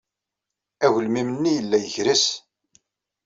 Agelmim-nni 0.85 1.49
yella 1.55 1.77
yegres. 1.79 2.25